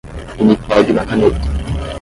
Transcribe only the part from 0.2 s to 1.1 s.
E me pegue uma